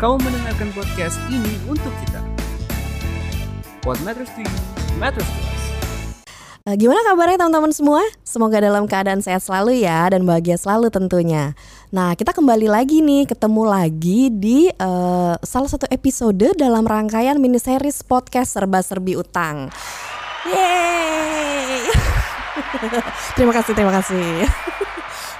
[0.00, 2.24] Kau mendengarkan podcast ini untuk kita.
[3.84, 4.56] What matters to you,
[4.96, 5.60] matters to us.
[6.80, 8.00] Gimana kabarnya teman-teman semua?
[8.24, 11.52] Semoga dalam keadaan sehat selalu ya dan bahagia selalu tentunya.
[11.92, 17.60] Nah kita kembali lagi nih ketemu lagi di eh, salah satu episode dalam rangkaian mini
[17.60, 19.68] series podcast serba serbi utang.
[20.48, 21.92] Yeay!
[23.36, 24.48] terima kasih, terima kasih.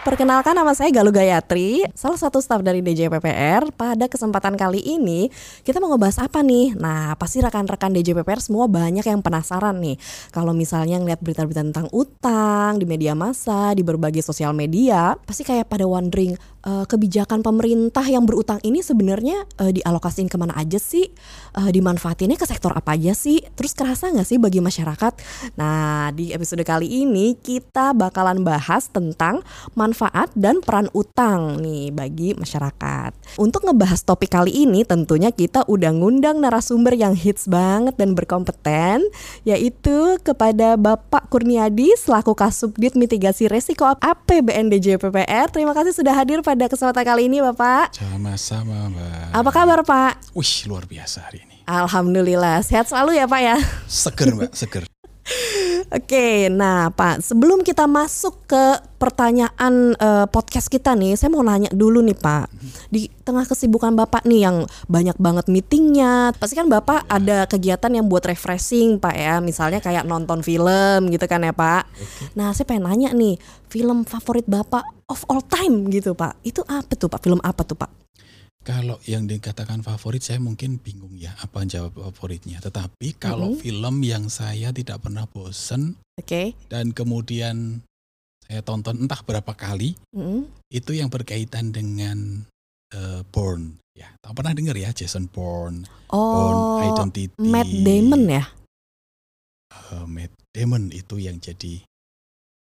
[0.00, 3.68] Perkenalkan nama saya Galuh Gayatri, salah satu staf dari DJPPR.
[3.76, 5.28] Pada kesempatan kali ini
[5.60, 6.72] kita mau ngebahas apa nih?
[6.72, 10.00] Nah, pasti rekan-rekan DJPPR semua banyak yang penasaran nih.
[10.32, 15.68] Kalau misalnya ngeliat berita-berita tentang utang di media massa, di berbagai sosial media, pasti kayak
[15.68, 16.32] pada wondering
[16.64, 21.08] eh, kebijakan pemerintah yang berutang ini sebenarnya eh, dialokasiin ke mana aja sih?
[21.56, 23.42] Eh, dimanfaatinnya ke sektor apa aja sih?
[23.56, 25.12] Terus kerasa nggak sih bagi masyarakat?
[25.56, 29.42] Nah, di episode kali ini kita bakalan bahas tentang
[29.74, 33.40] manfaat dan peran utang nih bagi masyarakat.
[33.40, 39.06] Untuk ngebahas topik kali ini tentunya kita udah ngundang narasumber yang hits banget dan berkompeten
[39.44, 45.50] yaitu kepada Bapak Kurniadi selaku Kasubdit Mitigasi Resiko APBN DJPPR.
[45.50, 47.94] Terima kasih sudah hadir pada kesempatan kali ini Bapak.
[47.94, 49.38] Sama-sama Mbak.
[49.38, 50.34] Apa kabar Pak?
[50.34, 51.62] Wih luar biasa hari ini.
[51.62, 53.56] Alhamdulillah sehat selalu ya Pak ya.
[53.86, 54.82] Seger Mbak, seger.
[55.88, 58.64] Oke, nah Pak, sebelum kita masuk ke
[59.00, 62.52] pertanyaan eh, podcast kita nih, saya mau nanya dulu nih Pak.
[62.92, 68.04] Di tengah kesibukan Bapak nih yang banyak banget meetingnya, pasti kan Bapak ada kegiatan yang
[68.10, 71.88] buat refreshing Pak ya, misalnya kayak nonton film gitu kan ya Pak.
[72.36, 73.40] Nah, saya pengen nanya nih,
[73.72, 77.24] film favorit Bapak of all time gitu Pak, itu apa tuh Pak?
[77.24, 78.09] Film apa tuh Pak?
[78.60, 82.60] Kalau yang dikatakan favorit saya mungkin bingung ya apa jawab favoritnya.
[82.60, 87.80] Tetapi kalau film yang saya tidak pernah bosen Oke, dan kemudian
[88.44, 90.44] saya tonton entah berapa kali Mm-mm.
[90.68, 92.44] itu yang berkaitan dengan
[92.92, 93.80] eh, Bourne.
[93.96, 97.32] Ya, tak pernah dengar ya Jason Bourne, Bourne Oh, Identity.
[97.40, 98.44] Matt Damon ya?
[99.72, 101.80] Eh, Matt Damon itu yang jadi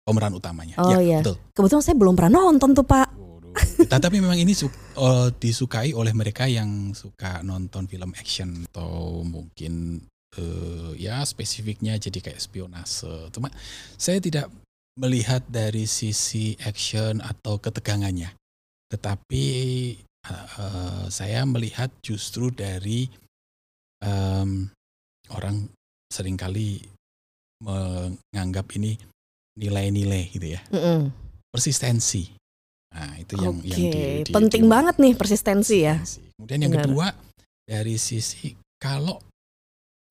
[0.03, 0.77] pemeran utamanya.
[0.81, 1.19] Oh, ya, iya.
[1.21, 1.37] betul.
[1.53, 3.09] Kebetulan saya belum pernah nonton tuh Pak.
[3.93, 10.01] Tetapi memang ini su- eh, disukai oleh mereka yang suka nonton film action atau mungkin
[10.39, 13.29] eh, ya spesifiknya jadi kayak spionase.
[13.31, 13.53] Cuma
[14.01, 14.49] saya tidak
[14.97, 18.33] melihat dari sisi action atau ketegangannya,
[18.93, 19.45] tetapi
[20.29, 23.09] eh, saya melihat justru dari
[24.05, 24.69] em,
[25.33, 25.69] orang
[26.13, 26.83] sering kali
[27.63, 28.99] menganggap ini
[29.57, 31.09] nilai-nilai gitu ya, Mm-mm.
[31.55, 32.35] persistensi.
[32.93, 35.97] Nah itu yang Oke, yang di- di- penting di- banget nih persistensi ya.
[36.37, 36.85] Kemudian yang Benar.
[36.87, 37.07] kedua
[37.65, 39.17] dari sisi kalau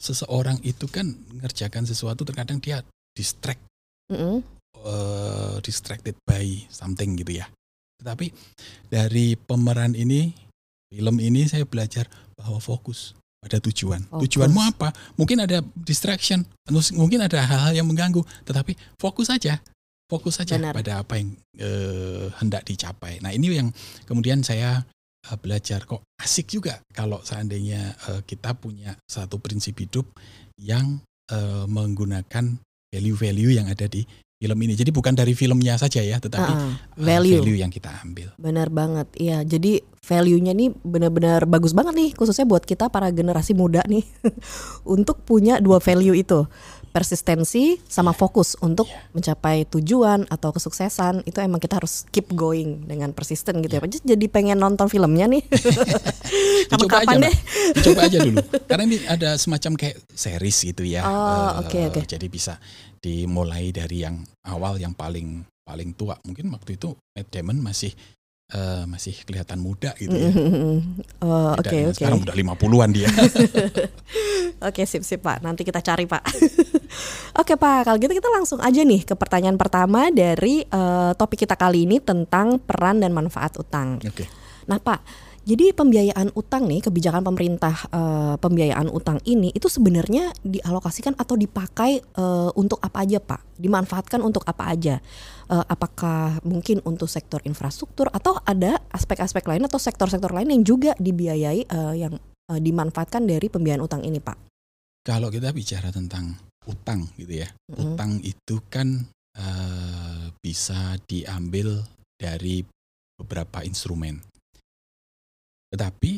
[0.02, 2.82] seseorang itu kan mengerjakan sesuatu terkadang dia
[3.14, 3.62] distract
[4.10, 4.42] Mm-mm.
[4.82, 7.46] eh, distracted by something gitu ya.
[8.02, 8.34] Tetapi
[8.90, 10.34] dari pemeran ini
[10.90, 14.02] film ini saya belajar bahwa fokus pada tujuan.
[14.10, 14.26] Fokus.
[14.26, 14.90] Tujuanmu apa?
[15.18, 16.42] Mungkin ada distraction,
[16.98, 19.62] mungkin ada hal-hal yang mengganggu, tetapi fokus saja.
[20.12, 20.76] Fokus saja Benar.
[20.76, 23.24] pada apa yang eh, hendak dicapai.
[23.24, 23.72] Nah, ini yang
[24.04, 24.84] kemudian saya
[25.24, 30.04] eh, belajar kok asik juga kalau seandainya eh, kita punya satu prinsip hidup
[30.60, 31.00] yang
[31.32, 32.60] eh, menggunakan
[32.92, 34.04] value-value yang ada di
[34.42, 34.74] film ini.
[34.74, 37.38] Jadi bukan dari filmnya saja ya, tetapi uh, value.
[37.38, 38.34] value yang kita ambil.
[38.42, 39.08] Benar banget.
[39.22, 44.02] Iya, jadi value-nya nih benar-benar bagus banget nih khususnya buat kita para generasi muda nih
[44.98, 46.50] untuk punya dua value itu.
[46.92, 49.00] Persistensi sama fokus untuk Iya.
[49.16, 53.82] mencapai tujuan atau kesuksesan itu emang kita harus keep going dengan persisten gitu ya.
[53.82, 54.04] Pak.
[54.04, 55.44] Jadi pengen nonton filmnya nih.
[56.72, 57.36] Dicoba aja, deh.
[57.76, 58.38] Dicoba aja dulu.
[58.68, 61.02] Karena ini ada semacam kayak series gitu ya.
[61.04, 62.02] Oh, Eh, oke, oke.
[62.06, 62.60] Jadi bisa
[63.00, 66.20] dimulai dari yang awal yang paling paling tua.
[66.24, 67.92] Mungkin waktu itu Matt Damon masih
[68.52, 70.32] eh, masih kelihatan muda gitu ya.
[71.22, 71.98] Oh, Beda Oke dengan oke.
[72.02, 73.10] Sekarang udah 50-an dia.
[74.68, 76.24] Oke sip sip Pak, nanti kita cari Pak.
[77.42, 81.58] Oke Pak, kalau gitu kita langsung aja nih ke pertanyaan pertama dari eh, topik kita
[81.58, 83.98] kali ini tentang peran dan manfaat utang.
[84.02, 84.26] Oke.
[84.70, 85.00] Nah Pak,
[85.42, 91.98] jadi pembiayaan utang nih, kebijakan pemerintah eh, pembiayaan utang ini itu sebenarnya dialokasikan atau dipakai
[91.98, 93.58] eh, untuk apa aja Pak?
[93.58, 95.02] Dimanfaatkan untuk apa aja?
[95.50, 100.92] Eh, apakah mungkin untuk sektor infrastruktur atau ada aspek-aspek lain atau sektor-sektor lain yang juga
[101.02, 104.38] dibiayai eh, yang eh, dimanfaatkan dari pembiayaan utang ini Pak?
[105.02, 106.38] Kalau kita bicara tentang
[106.70, 107.50] utang gitu ya.
[107.74, 107.98] Mm-mm.
[107.98, 111.82] Utang itu kan eh, bisa diambil
[112.22, 112.62] dari
[113.18, 114.31] beberapa instrumen.
[115.72, 116.12] Tetapi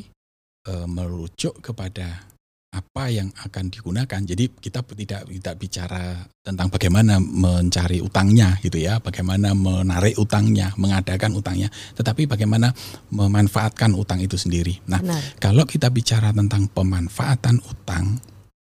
[0.67, 2.33] eh, merujuk kepada
[2.73, 4.21] apa yang akan digunakan.
[4.25, 11.37] Jadi kita tidak tidak bicara tentang bagaimana mencari utangnya gitu ya, bagaimana menarik utangnya, mengadakan
[11.37, 12.73] utangnya, tetapi bagaimana
[13.13, 14.81] memanfaatkan utang itu sendiri.
[14.89, 15.21] Nah, Benar.
[15.37, 18.17] kalau kita bicara tentang pemanfaatan utang,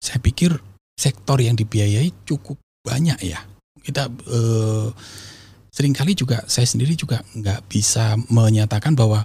[0.03, 0.59] saya pikir
[0.99, 3.39] sektor yang dibiayai cukup banyak ya.
[3.79, 4.89] Kita eh,
[5.71, 9.23] sering kali juga saya sendiri juga nggak bisa menyatakan bahwa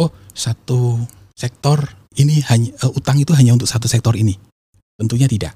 [0.00, 1.00] oh satu
[1.36, 1.84] sektor
[2.16, 4.36] ini hanya eh, utang itu hanya untuk satu sektor ini.
[4.96, 5.52] Tentunya tidak.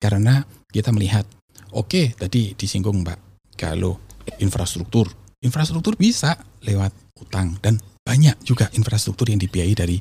[0.00, 0.40] Karena
[0.72, 1.28] kita melihat
[1.76, 3.18] oke tadi disinggung Mbak
[3.60, 4.00] kalau
[4.40, 5.12] infrastruktur
[5.44, 9.98] infrastruktur bisa lewat utang dan banyak juga infrastruktur yang dibiayai dari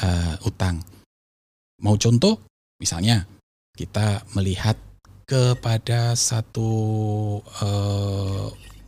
[0.00, 0.80] eh, utang.
[1.82, 2.46] Mau contoh
[2.80, 3.24] misalnya
[3.76, 4.76] kita melihat
[5.26, 6.70] kepada satu
[7.42, 8.46] eh,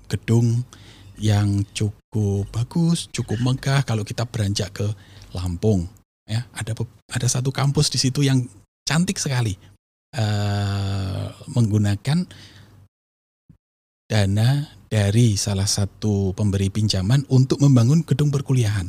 [0.09, 0.65] gedung
[1.19, 4.87] yang cukup bagus, cukup megah kalau kita beranjak ke
[5.37, 5.85] Lampung
[6.29, 6.77] ya ada
[7.09, 8.45] ada satu kampus di situ yang
[8.85, 9.57] cantik sekali
[10.13, 12.29] eh, menggunakan
[14.09, 14.49] dana
[14.89, 18.89] dari salah satu pemberi pinjaman untuk membangun gedung perkuliahan.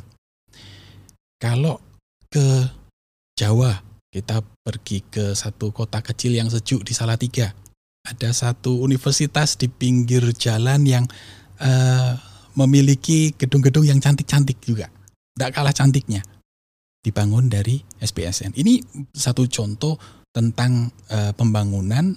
[1.40, 1.80] Kalau
[2.32, 2.72] ke
[3.36, 7.52] Jawa kita pergi ke satu kota kecil yang sejuk di Salatiga,
[8.08, 11.06] ada satu universitas di pinggir jalan yang
[11.60, 12.14] eh,
[12.58, 14.92] memiliki gedung-gedung yang cantik-cantik juga,
[15.36, 16.24] tidak kalah cantiknya
[17.00, 18.56] dibangun dari SPSN.
[18.60, 18.84] Ini
[19.16, 19.96] satu contoh
[20.36, 22.12] tentang eh, pembangunan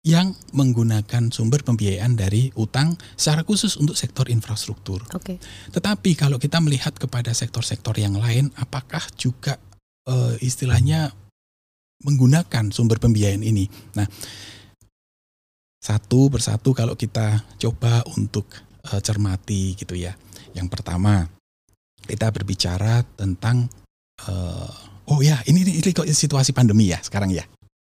[0.00, 5.04] yang menggunakan sumber pembiayaan dari utang secara khusus untuk sektor infrastruktur.
[5.12, 5.36] Oke.
[5.68, 9.60] Tetapi kalau kita melihat kepada sektor-sektor yang lain, apakah juga
[10.08, 11.12] eh, istilahnya
[12.00, 13.68] menggunakan sumber pembiayaan ini?
[13.96, 14.08] Nah,
[15.80, 18.46] satu persatu kalau kita coba untuk
[18.92, 20.12] eh, cermati gitu ya.
[20.52, 21.24] Yang pertama,
[22.04, 23.66] kita berbicara tentang
[24.28, 24.70] eh,
[25.10, 27.42] oh ya ini ini ini kok situasi pandemi ya sekarang ya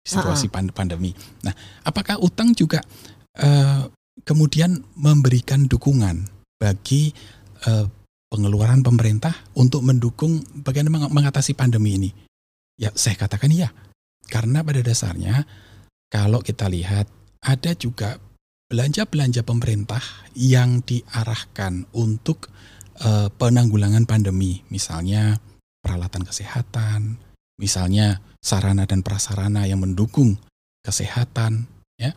[0.06, 1.12] situasi pand- pandemi.
[1.44, 1.52] Nah,
[1.84, 2.80] apakah utang juga
[3.36, 3.84] eh,
[4.24, 6.24] kemudian memberikan dukungan
[6.56, 7.12] bagi
[7.66, 7.86] eh,
[8.30, 12.10] pengeluaran pemerintah untuk mendukung bagaimana meng- mengatasi pandemi ini?
[12.80, 13.68] Ya, saya katakan iya.
[14.30, 15.44] Karena pada dasarnya
[16.08, 18.20] kalau kita lihat ada juga
[18.70, 20.02] belanja-belanja pemerintah
[20.36, 22.52] yang diarahkan untuk
[23.02, 25.40] eh, penanggulangan pandemi, misalnya
[25.80, 27.18] peralatan kesehatan,
[27.58, 30.38] misalnya sarana dan prasarana yang mendukung
[30.84, 31.68] kesehatan,
[32.00, 32.16] ya,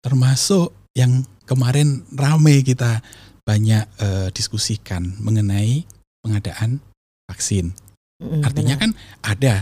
[0.00, 3.02] termasuk yang kemarin ramai kita
[3.44, 5.84] banyak eh, diskusikan mengenai
[6.24, 6.80] pengadaan
[7.28, 7.76] vaksin.
[8.22, 8.82] Mm, Artinya benar.
[8.82, 9.54] kan ada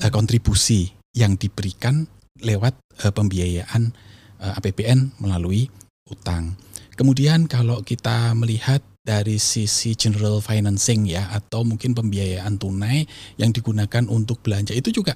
[0.00, 2.08] eh, kontribusi yang diberikan
[2.40, 3.92] lewat eh, pembiayaan
[4.40, 5.68] APBN melalui
[6.10, 6.54] utang.
[6.96, 13.06] Kemudian kalau kita melihat dari sisi general financing ya atau mungkin pembiayaan tunai
[13.38, 15.14] yang digunakan untuk belanja itu juga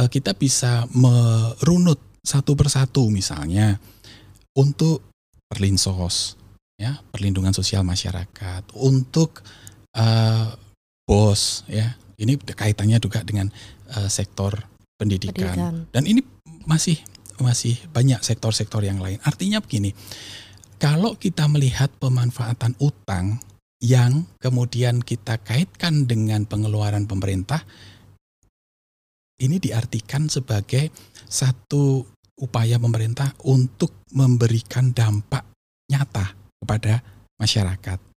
[0.00, 3.76] eh, kita bisa merunut satu persatu misalnya
[4.56, 5.12] untuk
[5.44, 6.40] perlinsos
[6.80, 9.44] ya perlindungan sosial masyarakat untuk
[9.92, 10.48] eh,
[11.04, 13.52] bos ya ini kaitannya juga dengan
[13.92, 14.56] eh, sektor
[14.96, 15.52] pendidikan.
[15.52, 15.74] Pendidikan.
[15.92, 16.24] dan ini
[16.64, 16.96] masih
[17.40, 19.94] masih banyak sektor-sektor yang lain artinya begini
[20.78, 23.42] kalau kita melihat pemanfaatan utang
[23.78, 27.62] yang kemudian kita kaitkan dengan pengeluaran pemerintah
[29.38, 30.90] ini diartikan sebagai
[31.30, 32.02] satu
[32.42, 35.46] upaya pemerintah untuk memberikan dampak
[35.90, 37.02] nyata kepada
[37.38, 38.07] masyarakat.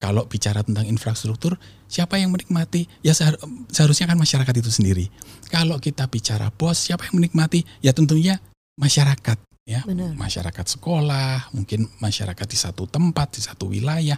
[0.00, 2.88] Kalau bicara tentang infrastruktur, siapa yang menikmati?
[3.04, 3.36] Ya sehar-
[3.68, 5.12] seharusnya kan masyarakat itu sendiri.
[5.52, 7.68] Kalau kita bicara bos, siapa yang menikmati?
[7.84, 8.40] Ya tentunya
[8.80, 9.36] masyarakat
[9.68, 10.16] ya Benar.
[10.18, 14.16] masyarakat sekolah mungkin masyarakat di satu tempat di satu wilayah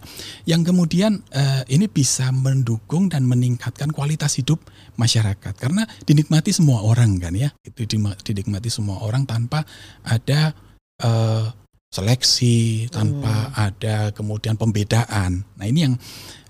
[0.49, 4.62] yang kemudian eh, ini bisa mendukung dan meningkatkan kualitas hidup
[4.97, 7.85] masyarakat karena dinikmati semua orang kan ya itu
[8.25, 9.67] dinikmati semua orang tanpa
[10.07, 10.57] ada
[11.03, 11.47] eh,
[11.93, 15.45] seleksi tanpa ada kemudian pembedaan.
[15.61, 15.95] Nah ini yang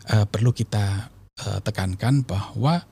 [0.09, 1.11] eh, perlu kita
[1.43, 2.87] eh, tekankan bahwa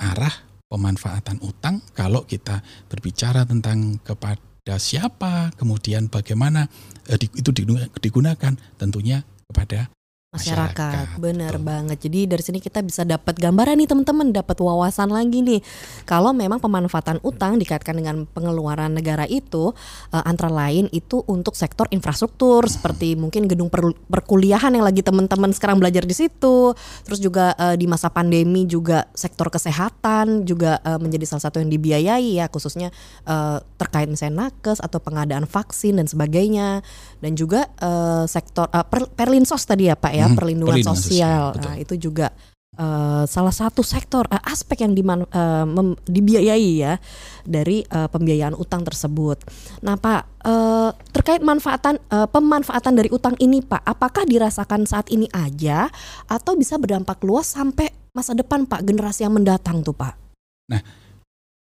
[0.00, 0.34] arah
[0.72, 6.64] pemanfaatan utang kalau kita berbicara tentang kepada siapa, kemudian bagaimana
[7.12, 9.20] eh, di- itu digu- digunakan tentunya
[9.52, 9.92] kepada
[10.32, 11.68] masyarakat, Masyarakat, benar betul.
[11.68, 11.98] banget.
[12.08, 15.60] Jadi dari sini kita bisa dapat gambaran nih teman-teman dapat wawasan lagi nih.
[16.08, 19.76] Kalau memang pemanfaatan utang dikaitkan dengan pengeluaran negara itu
[20.08, 25.52] eh, antara lain itu untuk sektor infrastruktur seperti mungkin gedung per- perkuliahan yang lagi teman-teman
[25.52, 26.72] sekarang belajar di situ.
[27.04, 31.68] Terus juga eh, di masa pandemi juga sektor kesehatan juga eh, menjadi salah satu yang
[31.68, 32.88] dibiayai ya khususnya
[33.28, 36.80] eh, terkait misalnya nakes atau pengadaan vaksin dan sebagainya.
[37.20, 41.42] Dan juga eh, sektor eh, per- perlinsos tadi ya Pak ya Mhm, perlindungan, perlindungan sosial,
[41.56, 41.64] sosial.
[41.64, 42.28] Nah, itu juga
[42.72, 46.96] eh, salah satu sektor eh, aspek yang diman, eh, mem- dibiayai ya
[47.44, 49.44] dari eh, pembiayaan utang tersebut.
[49.84, 55.28] Nah, Pak, eh, terkait manfaatan eh, pemanfaatan dari utang ini, Pak, apakah dirasakan saat ini
[55.36, 55.92] aja
[56.30, 60.14] atau bisa berdampak luas sampai masa depan, Pak, generasi yang mendatang tuh, Pak?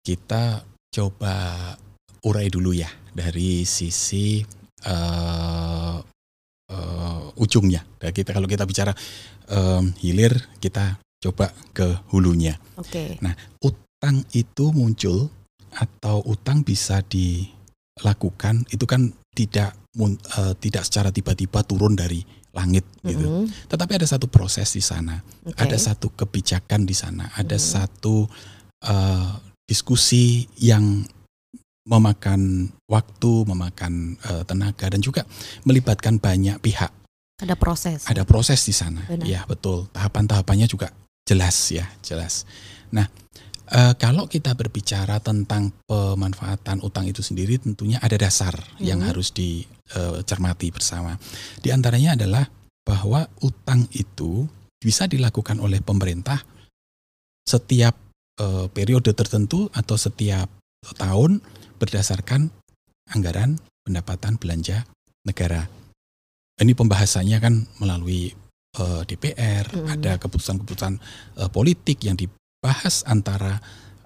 [0.00, 1.36] Kita coba
[2.24, 4.44] urai dulu ya dari sisi
[4.84, 5.96] eh,
[6.70, 7.82] eh, ujungnya.
[7.98, 8.94] Dan kita kalau kita bicara
[9.50, 11.84] em, hilir, kita coba ke
[12.14, 12.56] hulunya.
[12.80, 13.18] Oke.
[13.60, 15.28] Utang itu muncul
[15.76, 23.46] atau utang bisa dilakukan itu kan tidak eh, tidak secara tiba-tiba turun dari langit gitu.
[23.46, 23.46] Mm-mm.
[23.70, 25.54] Tetapi ada satu proses di sana, Oke.
[25.54, 27.62] ada satu kebijakan di sana, ada Mhm.
[27.62, 28.26] satu
[28.80, 29.32] eh,
[29.68, 31.04] diskusi yang
[31.90, 35.26] memakan waktu, memakan eh, tenaga dan juga
[35.66, 36.94] melibatkan banyak pihak.
[37.42, 38.06] Ada proses.
[38.06, 39.02] Ada proses di sana.
[39.10, 39.26] Benar.
[39.26, 39.90] Ya, betul.
[39.90, 40.94] Tahapan-tahapannya juga
[41.26, 42.46] jelas ya, jelas.
[42.94, 43.10] Nah,
[43.74, 49.08] eh, kalau kita berbicara tentang pemanfaatan utang itu sendiri tentunya ada dasar yang Mhm.
[49.10, 51.18] harus dicermati bersama.
[51.58, 52.46] Di antaranya adalah
[52.86, 54.46] bahwa utang itu
[54.80, 56.38] bisa dilakukan oleh pemerintah
[57.44, 57.98] setiap
[58.40, 60.48] eh, periode tertentu atau setiap
[60.96, 61.44] tahun
[61.80, 62.52] berdasarkan
[63.10, 64.84] anggaran pendapatan belanja
[65.24, 65.66] negara.
[66.60, 68.36] Ini pembahasannya kan melalui
[68.78, 69.88] eh, DPR, Mm.
[69.98, 70.94] ada keputusan-keputusan
[71.40, 73.58] eh, politik yang dibahas antara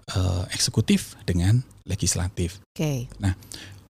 [0.09, 2.65] eh, eksekutif dengan legislatif.
[2.73, 3.11] Oke.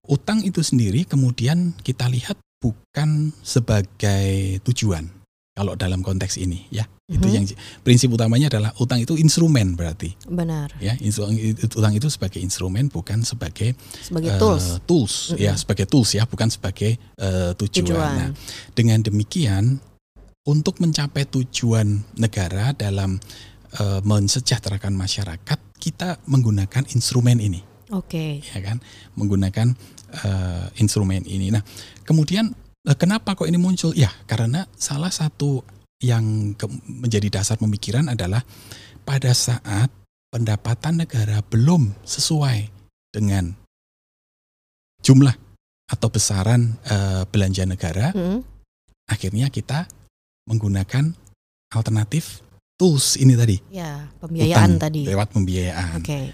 [0.05, 5.09] Utang itu sendiri kemudian kita lihat bukan sebagai tujuan
[5.55, 6.83] kalau dalam konteks ini ya.
[7.05, 7.35] Itu Mhm.
[7.37, 7.45] yang
[7.85, 10.97] prinsip utamanya adalah utang itu instrumen berarti benar ya.
[11.77, 14.81] Utang itu sebagai instrumen bukan sebagai sebagai eh, tools.
[14.83, 15.61] tools, ya Mm-mm.
[15.61, 17.85] sebagai tools ya bukan sebagai eh, tujuan.
[17.87, 18.13] Tujuan.
[18.19, 18.29] Nah,
[18.75, 19.79] dengan demikian
[20.43, 23.21] untuk mencapai tujuan negara dalam
[23.79, 27.61] eh, mensejahterakan masyarakat kita menggunakan instrumen ini
[27.93, 28.41] Oke.
[28.41, 28.81] ya kan
[29.13, 29.77] menggunakan
[30.25, 31.53] eh, instrumen ini.
[31.53, 31.61] Nah,
[32.01, 32.49] kemudian
[32.93, 33.89] kenapa kok ini muncul?
[33.97, 35.65] Ya, karena salah satu
[35.97, 38.45] yang ke- menjadi dasar pemikiran adalah
[39.01, 39.89] pada saat
[40.29, 42.69] pendapatan negara belum sesuai
[43.09, 43.55] dengan
[45.01, 45.33] jumlah
[45.87, 48.41] atau besaran eh, belanja negara, Mm.
[49.07, 49.85] akhirnya kita
[50.45, 51.13] menggunakan
[51.71, 52.41] alternatif
[52.75, 55.01] tools ini tadi, Ya, pembiayaan utang tadi.
[55.07, 56.01] lewat pembiayaan.
[56.03, 56.33] Oke.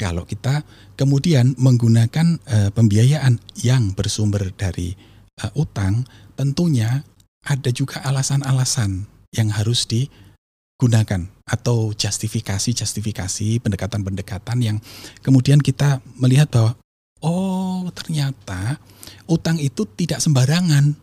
[0.00, 0.64] Kalau kita
[0.96, 4.96] kemudian menggunakan eh, pembiayaan yang bersumber dari
[5.36, 6.08] eh, utang,
[6.40, 7.04] tentunya
[7.44, 9.04] ada juga alasan-alasan
[9.36, 14.76] yang harus digunakan atau justifikasi-justifikasi pendekatan-pendekatan yang
[15.20, 16.80] kemudian kita melihat bahwa
[17.20, 18.80] oh ternyata
[19.28, 20.96] utang itu tidak sembarangan.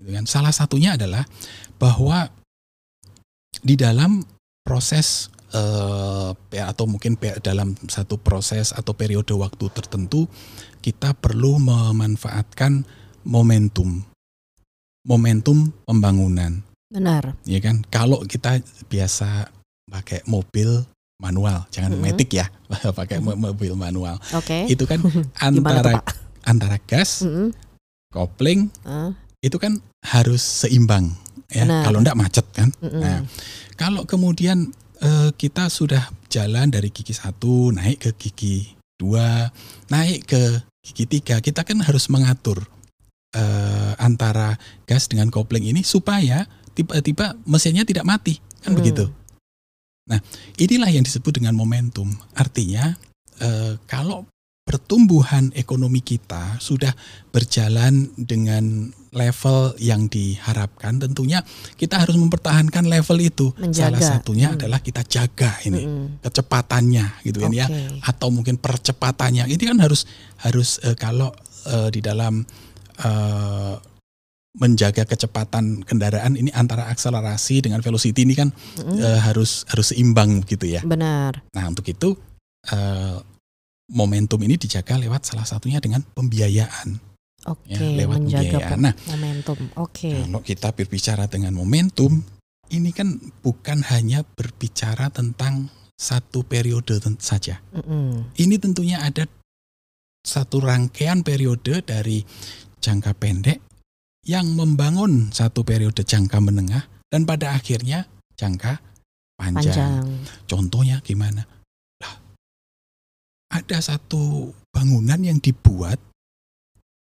[0.00, 0.24] Gitu kan.
[0.24, 1.28] Salah satunya adalah
[1.76, 2.32] bahwa
[3.60, 4.24] di dalam
[4.64, 5.28] proses
[6.44, 10.26] pe- atau mungkin dalam satu proses atau periode waktu tertentu
[10.78, 12.82] kita perlu memanfaatkan
[13.22, 14.02] momentum
[15.04, 17.34] momentum pembangunan Benar.
[17.44, 19.50] ya kan kalau kita biasa
[19.84, 20.84] pakai mobil
[21.16, 22.00] manual jangan Mhm.
[22.00, 22.46] metik ya
[22.98, 24.66] pakai mo- mobil manual Oke.
[24.66, 25.92] itu kan Gimana tuh, antara
[26.44, 27.52] antara gas Mm-mm.
[28.10, 31.12] kopling Ah, itu kan harus seimbang
[31.48, 31.82] ya Benar.
[31.84, 33.00] kalau enggak macet kan mm-mm.
[33.00, 33.20] Nah,
[33.74, 34.70] Kalau kemudian
[35.04, 39.52] eh, kita sudah jalan dari gigi satu naik ke gigi dua,
[39.92, 40.42] naik ke
[40.80, 42.64] gigi tiga, kita kan harus mengatur
[43.36, 44.56] eh, antara
[44.88, 48.78] gas dengan kopling ini supaya tiba-tiba mesinnya tidak mati, kan Hmm.
[48.80, 49.04] begitu.
[50.04, 50.20] Nah,
[50.60, 52.12] inilah yang disebut dengan momentum.
[52.36, 52.92] Artinya
[53.40, 54.28] eh, kalau
[54.64, 56.90] pertumbuhan ekonomi kita sudah
[57.28, 61.44] berjalan dengan level yang diharapkan, tentunya
[61.76, 63.52] kita harus mempertahankan level itu.
[63.60, 63.94] Menjaga.
[63.94, 64.56] Salah satunya Hmm.
[64.58, 66.06] adalah kita jaga ini Mm-mm.
[66.24, 67.68] kecepatannya, gitu kan ya,
[68.02, 69.46] atau mungkin percepatannya.
[69.46, 70.08] Ini kan harus
[70.40, 71.30] harus eh, kalau
[71.68, 72.42] eh, di dalam
[73.04, 73.74] eh,
[74.54, 78.48] menjaga kecepatan kendaraan ini antara akselerasi dengan velocity ini kan
[78.80, 78.96] Mm-mm.
[78.98, 80.80] eh, harus harus seimbang gitu ya.
[80.80, 81.44] Benar.
[81.52, 82.16] Nah untuk itu
[82.72, 83.18] eh,
[83.90, 86.96] momentum ini dijaga lewat salah satunya dengan pembiayaan.
[87.44, 87.76] Oke.
[87.76, 88.78] Ya, lewat menjaga pembiayaan.
[88.80, 88.94] pe- Nah.
[89.12, 89.58] momentum.
[89.76, 90.12] Oke.
[90.24, 92.24] Kalau kita berbicara dengan momentum,
[92.72, 93.12] ini kan
[93.44, 97.60] bukan hanya berbicara tentang satu periode saja.
[97.76, 98.32] Mm-mm.
[98.34, 99.28] Ini tentunya ada
[100.24, 102.24] satu rangkaian periode dari
[102.80, 103.60] jangka pendek
[104.24, 108.08] yang membangun satu periode jangka menengah dan pada akhirnya
[108.40, 108.80] jangka
[109.36, 109.68] panjang.
[109.68, 110.04] Panjang.
[110.48, 111.44] Contohnya gimana?
[113.54, 116.02] Ada satu bangunan yang dibuat,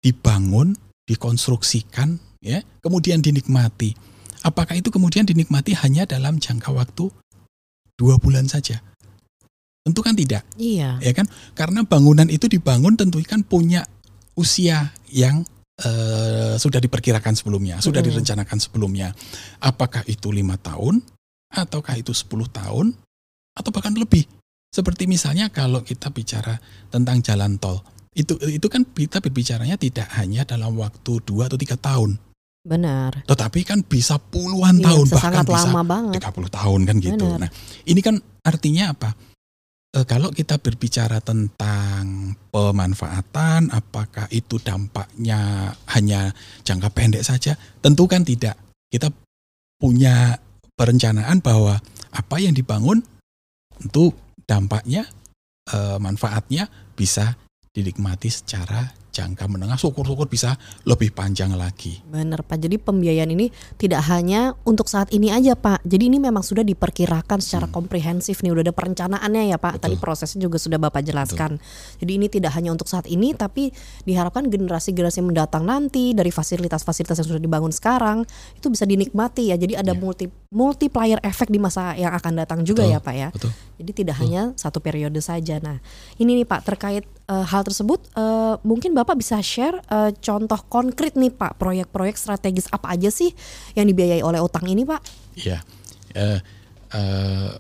[0.05, 0.77] dibangun,
[1.09, 3.97] dikonstruksikan, ya, kemudian dinikmati.
[4.45, 7.09] apakah itu kemudian dinikmati hanya dalam jangka waktu
[7.97, 8.85] dua bulan saja?
[9.81, 11.01] Tentu kan tidak, Iya.
[11.01, 11.25] ya kan?
[11.57, 13.89] Karena bangunan itu dibangun tentu kan punya
[14.37, 15.49] usia yang
[15.81, 18.21] eh, sudah diperkirakan sebelumnya, sudah Mm-mm.
[18.21, 19.17] direncanakan sebelumnya.
[19.65, 21.01] Apakah itu lima tahun,
[21.51, 22.93] ataukah itu 10 tahun,
[23.59, 24.29] atau bahkan lebih?
[24.75, 26.59] Seperti misalnya kalau kita bicara
[26.91, 27.79] tentang jalan tol,
[28.11, 32.19] itu itu kan kita berbicaranya tidak hanya dalam waktu dua atau tiga tahun,
[32.67, 33.23] Benar.
[33.23, 36.19] tetapi kan bisa puluhan Iya, tahun bahkan bisa lama banget.
[36.27, 37.27] 30 tahun kan gitu.
[37.31, 37.39] Benar.
[37.47, 37.51] Nah,
[37.87, 39.15] ini kan artinya apa?
[39.95, 46.35] Eh, kalau kita berbicara tentang pemanfaatan, apakah itu dampaknya hanya
[46.67, 47.55] jangka pendek saja?
[47.79, 48.59] Tentu kan tidak.
[48.91, 49.07] Kita
[49.79, 50.35] punya
[50.75, 51.79] perencanaan bahwa
[52.11, 53.07] apa yang dibangun
[53.79, 54.11] tentu
[54.45, 55.09] dampaknya,
[55.73, 57.37] eh, manfaatnya bisa
[57.75, 59.79] dinikmati secara jangka menengah.
[59.79, 62.03] Syukur-syukur bisa lebih panjang lagi.
[62.03, 62.59] Benar Pak.
[62.59, 65.87] Jadi pembiayaan ini tidak hanya untuk saat ini aja Pak.
[65.87, 67.79] Jadi ini memang sudah diperkirakan secara Hmm.
[67.79, 68.51] komprehensif nih.
[68.51, 69.79] Udah ada perencanaannya ya Pak.
[69.79, 70.03] Tadi Betul.
[70.03, 71.63] prosesnya juga sudah Bapak jelaskan.
[72.03, 73.71] Jadi ini tidak hanya untuk saat ini tapi
[74.03, 79.57] diharapkan generasi-generasi mendatang nanti dari fasilitas-fasilitas yang sudah dibangun sekarang itu bisa dinikmati ya.
[79.57, 80.01] Jadi ada Ya.
[80.01, 82.95] multi multiplier efek di masa yang akan datang juga Betul.
[82.95, 83.29] ya Pak ya.
[83.31, 83.51] Betul.
[83.75, 84.23] Jadi tidak Betul.
[84.27, 85.59] hanya satu periode saja.
[85.59, 85.83] Nah,
[86.17, 91.15] ini nih Pak terkait eh, hal tersebut, eh, mungkin Bapak bisa share eh, contoh konkret
[91.15, 93.33] nih Pak, proyek-proyek strategis apa aja sih
[93.73, 95.01] yang dibiayai oleh utang ini Pak?
[95.35, 95.59] Iya.
[96.13, 96.39] Eh,
[96.91, 97.51] eh,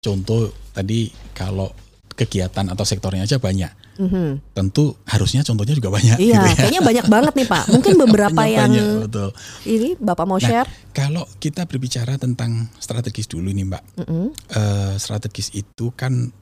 [0.00, 1.68] contoh tadi kalau
[2.10, 3.72] kegiatan atau sektornya aja banyak.
[3.96, 4.56] Mhm.
[4.56, 6.16] Tentu harusnya contohnya juga banyak.
[6.16, 6.56] Iya, gitu ya.
[6.56, 7.64] kayaknya banyak banget nih Pak.
[7.68, 9.28] Mungkin beberapa Banyak, yang banyak, betul.
[9.64, 10.68] ini Bapak mau Nah, share?
[10.92, 14.26] Kalau kita berbicara tentang strategis dulu nih Mbak, Mhm.
[14.52, 16.32] Eh, strategis itu kan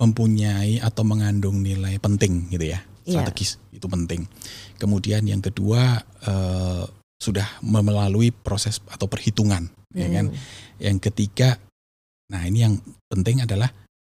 [0.00, 2.80] mempunyai atau mengandung nilai penting gitu ya.
[3.04, 3.20] Iya.
[3.20, 4.24] Strategis itu penting.
[4.80, 6.84] Kemudian yang kedua eh,
[7.20, 10.32] sudah melalui proses atau perhitungan, ya kan.
[10.32, 10.36] Mhm.
[10.80, 11.60] Yang ketiga,
[12.32, 12.80] nah ini yang
[13.12, 13.68] penting adalah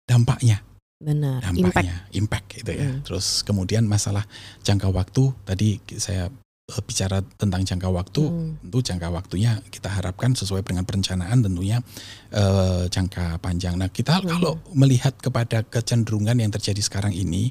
[0.05, 0.61] dampaknya,
[1.01, 1.41] Benar.
[1.41, 1.57] Impact.
[1.57, 2.89] dampaknya, impact, gitu ya.
[2.93, 3.01] Mm.
[3.09, 4.29] Terus kemudian masalah
[4.61, 6.29] jangka waktu, tadi saya
[6.71, 8.51] eh, bicara tentang jangka waktu, Mhm.
[8.67, 11.83] tentu jangka waktunya kita harapkan sesuai dengan perencanaan tentunya
[12.31, 13.75] eh, jangka panjang.
[13.75, 14.27] Nah kita Mhm.
[14.31, 17.51] kalau melihat kepada kecenderungan yang terjadi sekarang ini,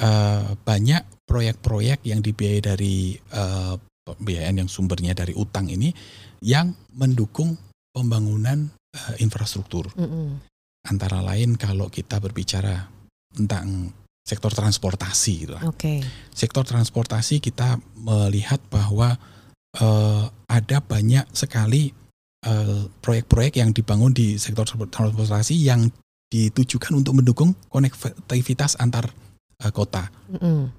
[0.00, 3.74] eh, banyak proyek-proyek yang dibiayai dari eh,
[4.08, 5.92] pembiayaan yang sumbernya dari utang ini
[6.40, 7.52] yang mendukung
[7.92, 8.72] pembangunan
[9.20, 9.92] infrastruktur.
[9.92, 10.40] Mhm.
[10.88, 12.88] Antara lain kalau kita berbicara
[13.28, 13.92] tentang
[14.28, 15.64] sektor transportasi, gitu lah.
[15.64, 16.04] Oke.
[16.36, 19.16] sektor transportasi kita melihat bahwa
[19.80, 21.88] eh, ada banyak sekali
[22.44, 25.88] eh, proyek-proyek yang dibangun di sektor transportasi yang
[26.28, 29.08] ditujukan untuk mendukung konektivitas antar
[29.64, 30.12] eh, kota.
[30.28, 30.76] Mhm.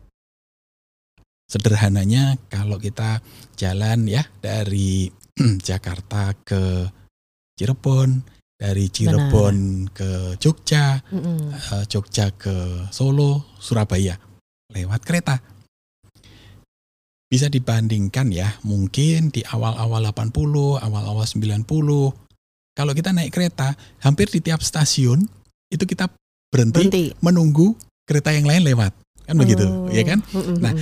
[1.49, 3.25] Sederhananya kalau kita
[3.57, 5.09] jalan ya dari
[5.67, 6.85] Jakarta ke
[7.57, 8.21] Cirebon,
[8.59, 11.39] dari Cirebon ke Jogja, Mhm.
[11.55, 14.19] eh, Jogja ke Solo, Surabaya
[14.69, 15.39] lewat kereta.
[17.29, 22.11] Bisa dibandingkan ya, mungkin di awal-awal 80, awal-awal 90,
[22.75, 25.23] kalau kita naik kereta, hampir di tiap stasiun
[25.69, 26.09] itu kita
[26.49, 27.05] berhenti, Berhenti.
[27.21, 28.91] menunggu kereta yang lain lewat.
[29.29, 29.85] Kan begitu, Oh.
[29.93, 30.19] ya kan?
[30.25, 30.55] Mhm.
[30.57, 30.73] Nah,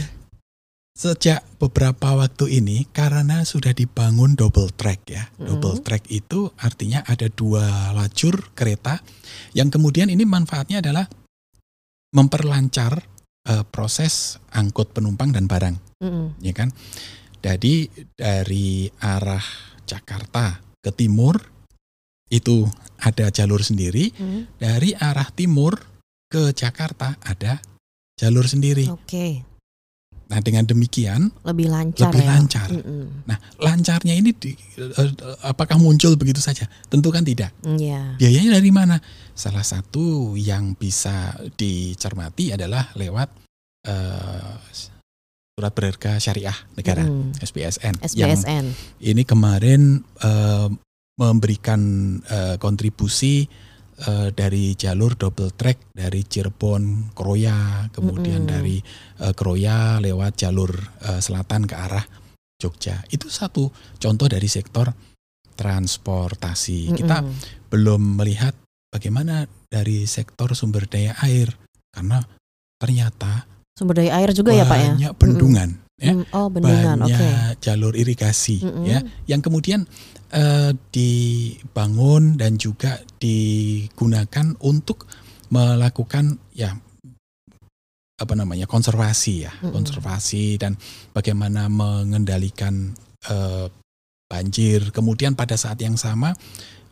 [0.97, 5.29] Sejak beberapa waktu ini karena sudah dibangun double track ya.
[5.37, 5.85] Double Mhm.
[5.85, 9.05] track itu artinya ada dua lajur kereta
[9.53, 11.05] yang kemudian ini manfaatnya adalah
[12.17, 13.05] memperlancar
[13.47, 16.43] eh, proses angkut penumpang dan barang, Mhm.
[16.43, 16.67] ya kan?
[17.39, 19.45] Jadi dari arah
[19.87, 21.39] Jakarta ke timur
[22.27, 22.67] itu
[22.99, 24.59] ada jalur sendiri, Mhm.
[24.59, 25.79] dari arah timur
[26.27, 27.63] ke Jakarta ada
[28.19, 28.91] jalur sendiri.
[28.91, 29.47] Oke.
[30.27, 32.29] Nah, dengan demikian Lebih lancar lebih ya.
[32.29, 32.67] lancar.
[32.67, 33.23] Mhm.
[33.23, 35.11] Nah, lancarnya ini di- eh, eh,
[35.41, 36.67] apakah muncul begitu saja?
[36.85, 37.55] Tentu kan tidak.
[37.63, 38.19] Iya.
[38.19, 38.99] Biayanya dari mana?
[39.31, 43.31] Salah satu yang bisa dicermati adalah lewat
[43.87, 44.53] eh,
[45.49, 47.39] surat berharga syariah negara Mhm.
[47.39, 47.95] SBSN.
[48.11, 48.65] Yang SBSN.
[49.01, 49.81] ini kemarin
[50.19, 50.67] eh,
[51.17, 51.81] memberikan
[52.21, 53.47] eh, kontribusi
[53.99, 58.53] eh, dari jalur double track dari Cirebon Kroya, kemudian Mm-mm.
[58.53, 58.77] dari
[59.19, 60.69] eh, Kroya lewat jalur
[61.01, 62.05] eh, selatan ke arah
[62.57, 63.01] Jogja.
[63.07, 64.89] Itu satu contoh dari sektor
[65.53, 66.93] transportasi.
[66.93, 67.33] Kita Mhm.
[67.69, 68.53] belum melihat
[68.89, 71.53] bagaimana dari sektor sumber daya air
[71.91, 72.23] karena
[72.77, 74.85] ternyata sumber daya air juga ya Pak ya.
[74.93, 76.13] banyak bendungan ya.
[76.13, 77.09] Mm, Oh bendungan, oke.
[77.13, 78.85] banyak jalur irigasi Mm-mm.
[78.85, 79.85] ya yang kemudian
[80.33, 85.07] eh, dibangun dan juga digunakan untuk
[85.47, 86.75] melakukan ya
[88.17, 89.77] apa namanya konservasi ya Mm-mm.
[89.77, 90.73] konservasi dan
[91.13, 92.97] bagaimana mengendalikan
[93.29, 93.69] eh,
[94.27, 94.91] banjir.
[94.91, 96.35] Kemudian pada saat yang sama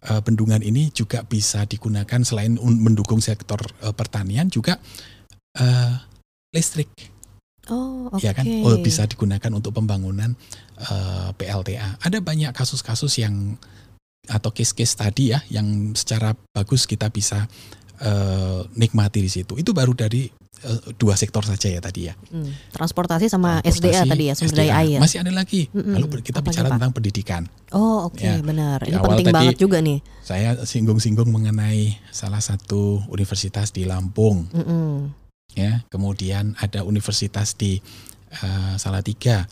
[0.06, 4.80] eh, bendungan ini juga bisa digunakan selain un- mendukung sektor eh, pertanian juga
[5.60, 5.94] eh,
[6.56, 6.88] listrik,
[7.68, 8.22] Oh, oke.
[8.22, 8.46] ya kan?
[8.62, 10.38] Oh, bisa digunakan untuk pembangunan
[10.78, 11.98] eh, PLTA.
[12.00, 13.58] Ada banyak kasus-kasus yang
[14.26, 17.46] atau case-case tadi ya yang secara bagus kita bisa
[18.00, 19.54] eh, nikmati di situ.
[19.56, 20.26] Itu baru dari
[20.62, 22.14] eh, dua sektor saja ya tadi ya.
[22.30, 25.00] Hmm, Transportasi sama Transportasi, SDA tadi ya, sumber daya air.
[25.00, 25.66] Masih ada lagi.
[25.70, 25.94] Mm-mm.
[25.96, 26.74] Lalu kita Apa bicara Pak?
[26.78, 27.44] tentang pendidikan.
[27.72, 28.38] Oh, oke, Ya.
[28.42, 28.82] benar.
[28.82, 30.00] Ini awal penting tadi- banget juga nih.
[30.22, 35.25] Saya singgung-singgung mengenai salah satu universitas di Lampung Mm-mm.
[35.56, 35.82] Ya.
[35.90, 37.80] Kemudian ada universitas di
[38.32, 39.48] eh, Salatiga.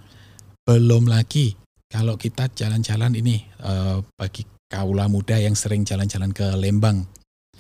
[0.63, 1.55] Belum lagi
[1.87, 7.05] kalau kita jalan-jalan ini eh, bagi kaula muda yang sering jalan-jalan ke Lembang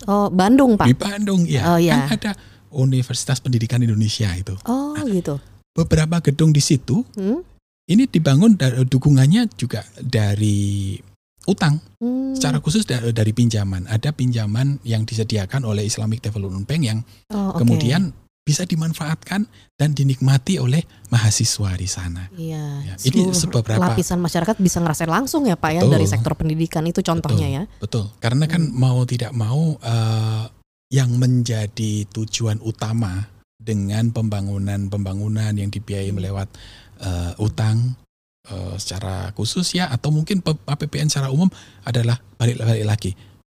[0.03, 0.89] Oh, Bandung, Pak.
[0.89, 2.09] di Bandung ya, Oh, iya.
[2.09, 2.31] kan ada
[2.73, 4.57] Universitas Pendidikan Indonesia itu.
[4.65, 5.37] Oh, gitu.
[5.71, 7.39] Beberapa gedung di situ Hmm?
[7.85, 8.57] ini dibangun
[8.89, 10.97] dukungannya juga dari
[11.45, 12.33] utang Hmm.
[12.35, 13.85] secara khusus da- dari pinjaman.
[13.85, 17.61] Ada pinjaman yang disediakan oleh Islamic Development Bank yang Oh, oke.
[17.61, 18.11] kemudian
[18.43, 19.47] bisa dimanfaatkan
[19.79, 22.27] dan dinikmati oleh mahasiswa di sana.
[22.35, 25.93] Iya, Ya, ini beberapa- lapisan masyarakat bisa ngerasain langsung ya Pak ya Betul.
[25.95, 27.63] dari sektor pendidikan itu contohnya ya.
[27.79, 28.75] Betul, karena kan Hmm.
[28.75, 30.43] mau tidak mau eh,
[30.91, 36.19] yang menjadi tujuan utama dengan pembangunan-pembangunan yang dibiayai Hmm.
[36.19, 36.47] melewat
[36.99, 37.95] eh, utang
[38.43, 41.47] eh, secara khusus ya atau mungkin APBN secara umum
[41.83, 43.11] adalah balik-balik lagi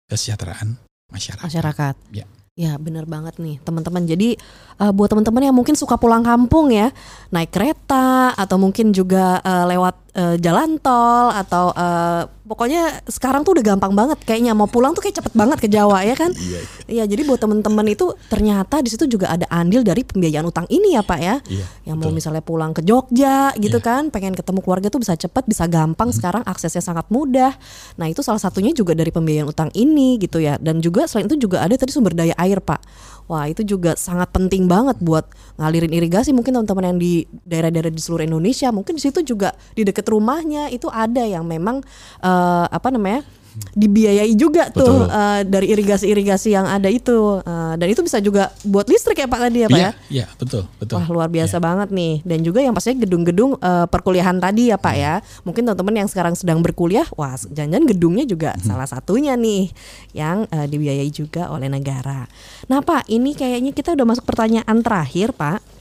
[0.09, 0.81] kesejahteraan
[1.13, 1.45] masyarakat.
[1.45, 1.95] Masyarakat.
[2.09, 2.25] Ya.
[2.59, 4.03] Ya benar banget nih teman-teman.
[4.03, 4.35] Jadi
[4.83, 6.91] eh, buat teman-teman yang mungkin suka pulang kampung ya,
[7.31, 13.55] naik kereta atau mungkin juga eh, lewat eh, jalan tol atau eh, pokoknya sekarang tuh
[13.55, 16.35] udah gampang banget kayaknya mau pulang tuh kayak cepet banget ke Jawa ya kan?
[16.35, 20.65] Iya, Iya jadi buat teman-teman itu ternyata di situ juga ada andil dari pembiayaan utang
[20.73, 21.35] ini ya Pak ya.
[21.45, 21.65] iya.
[21.85, 22.17] yang mau betul.
[22.17, 23.85] misalnya pulang ke Jogja gitu Iya.
[23.85, 27.53] kan pengen ketemu keluarga tuh bisa cepat bisa gampang sekarang aksesnya sangat mudah
[27.95, 31.37] nah itu salah satunya juga dari pembiayaan utang ini gitu ya dan juga selain itu
[31.37, 32.81] juga ada tadi sumber daya air pak
[33.29, 35.29] wah itu juga sangat penting banget buat
[35.61, 37.13] ngalirin irigasi mungkin teman-teman yang di
[37.45, 41.85] daerah-daerah di seluruh Indonesia mungkin di situ juga di dekat rumahnya itu ada yang memang
[42.19, 43.21] eh, apa namanya
[43.69, 45.13] dibiayai juga tuh Betul.
[45.13, 47.39] eh, dari irigasi-irigasi yang ada itu.
[47.41, 49.91] Eh, dan itu bisa juga buat listrik ya pak tadi ya pak Iya, ya?
[50.09, 50.97] iya, betul, betul.
[50.99, 52.21] Wah luar biasa banget nih.
[52.25, 55.21] Dan juga yang pastinya gedung-gedung eh, perkuliahan tadi ya Pak ya.
[55.45, 59.71] Mungkin teman-teman yang sekarang sedang berkuliah wah jangan-jangan gedungnya juga salah satunya nih
[60.11, 62.25] yang eh, dibiayai juga oleh negara.
[62.67, 65.78] Nah Pak ini kayaknya kita udah masuk pertanyaan terakhir Pak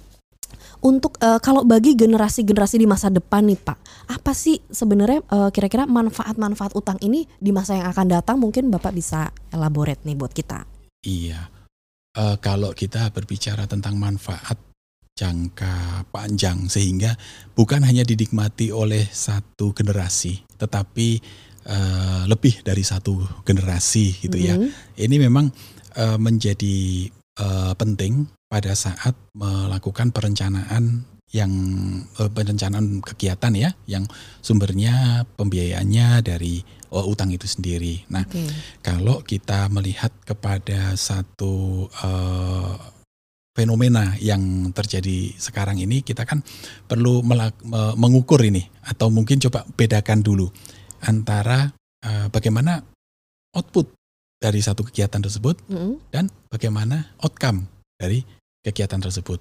[0.82, 5.84] untuk eh, kalau bagi generasi-generasi di masa depan nih Pak apa sih sebenarnya eh, kira-kira
[5.84, 10.64] manfaat-manfaat utang ini di masa yang akan datang mungkin Bapak bisa elaborate nih buat kita.
[11.04, 11.50] Iya.
[12.18, 14.58] Eh, kalau kita berbicara tentang manfaat
[15.18, 17.18] jangka panjang sehingga
[17.58, 21.08] bukan hanya dinikmati oleh satu generasi, tetapi
[21.66, 24.54] eh, lebih dari satu generasi gitu ya.
[24.54, 24.94] Mhm.
[24.94, 25.50] Ini memang
[25.98, 31.52] eh, menjadi eh, penting pada saat melakukan perencanaan yang
[32.16, 34.08] eh, perencanaan kegiatan ya, yang
[34.40, 38.08] sumbernya pembiayaannya dari eh, utang itu sendiri.
[38.08, 38.48] Nah, Oke.
[38.80, 42.74] kalau kita melihat kepada satu eh,
[43.52, 46.40] fenomena yang terjadi sekarang ini, kita kan
[46.86, 50.48] perlu melak- me- mengukur ini atau mungkin coba bedakan dulu
[51.04, 51.68] antara
[52.00, 52.80] eh, bagaimana
[53.52, 53.90] output
[54.38, 56.14] dari satu kegiatan tersebut Mhm.
[56.14, 57.66] dan bagaimana outcome
[57.98, 58.22] dari
[58.68, 59.40] kegiatan tersebut.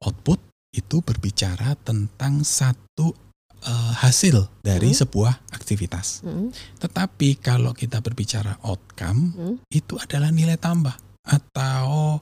[0.00, 0.40] Output
[0.72, 3.12] itu berbicara tentang satu
[3.56, 5.00] eh, hasil dari Hmm.
[5.02, 6.22] sebuah aktivitas.
[6.22, 6.54] Mhm.
[6.78, 9.56] Tetapi kalau kita berbicara outcome, Hmm.
[9.68, 12.20] itu adalah nilai tambah atau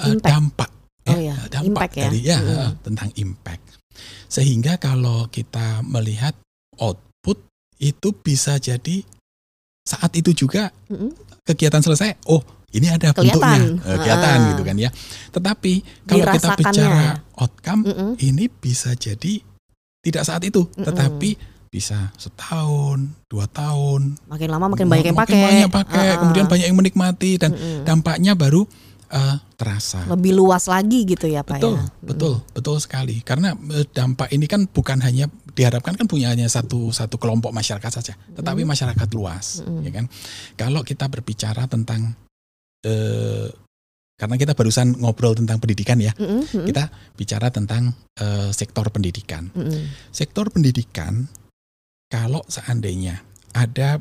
[0.00, 0.24] eh, Impact.
[0.24, 0.70] dampak.
[1.06, 2.02] Oh ya, dampak impact ya.
[2.08, 2.48] dari ya Mm.
[2.48, 3.64] eh, tentang impact.
[4.26, 6.32] Sehingga kalau kita melihat
[6.80, 7.36] output
[7.76, 9.04] itu bisa jadi
[9.84, 11.12] saat itu juga Mhm.
[11.44, 12.40] kegiatan selesai, oh
[12.70, 13.40] ini ada Kelihatan.
[13.76, 14.48] bentuknya, Eh, kelihatan Ah.
[14.48, 14.90] gitu kan ya.
[15.30, 15.72] Tetapi
[16.04, 16.64] kalau kita Dirasakannya.
[16.64, 17.06] bicara
[17.36, 18.10] outcome, Mm-mm.
[18.20, 19.32] ini bisa jadi
[20.00, 20.86] tidak saat itu, Mm-mm.
[20.86, 21.30] tetapi
[21.68, 25.46] bisa setahun, dua tahun, Makin lama makin banyak yang makin pakai.
[25.46, 26.18] banyak pakai, Ah, ah.
[26.18, 27.82] kemudian banyak yang menikmati dan Mm-mm.
[27.84, 28.66] dampaknya baru
[29.08, 30.06] eh, terasa.
[30.06, 31.84] lebih luas lagi gitu ya Pak Betul, ya.
[32.00, 33.18] betul, betul sekali.
[33.20, 37.90] Karena eh, dampak ini kan bukan hanya diharapkan kan punya hanya satu satu kelompok masyarakat
[37.92, 39.82] saja, tetapi masyarakat luas, Mm.
[39.82, 40.04] ya kan.
[40.54, 42.14] Kalau kita berbicara tentang
[42.84, 43.48] eh,
[44.20, 49.48] karena kita barusan ngobrol tentang pendidikan ya, mm-mm, kita bicara tentang eh, sektor pendidikan.
[49.56, 50.12] mm-mm.
[50.12, 51.24] Sektor pendidikan
[52.12, 53.24] kalau seandainya
[53.56, 53.96] ada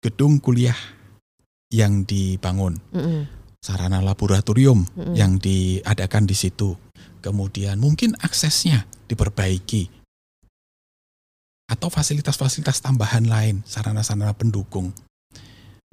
[0.00, 0.76] gedung kuliah
[1.70, 3.28] yang dibangun, Mm-mm,
[3.60, 5.12] sarana laboratorium mm-mm.
[5.12, 6.72] yang diadakan di situ.
[7.20, 10.00] Kemudian mungkin aksesnya diperbaiki.
[11.70, 14.90] atau fasilitas-fasilitas tambahan lain, sarana-sarana pendukung.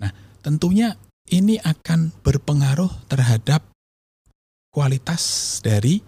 [0.02, 0.10] Nah,
[0.42, 0.98] tentunya
[1.32, 3.64] ini akan berpengaruh terhadap
[4.72, 6.00] kualitas dari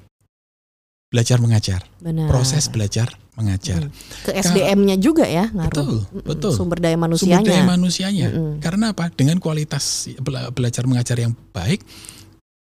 [1.09, 2.29] belajar mengajar, Benar.
[2.29, 3.89] proses belajar mengajar.
[3.89, 3.91] Mm.
[4.29, 5.73] Ke SDM-nya juga ya ngaruh.
[5.73, 6.27] Betul, Mm-mm.
[6.27, 6.51] betul.
[6.53, 7.49] Sumber daya Sumber manusianya.
[7.49, 8.27] daya manusianya.
[8.29, 8.53] Mm-mm.
[8.61, 9.09] Karena apa?
[9.09, 11.81] Dengan kualitas bela- belajar mengajar yang baik,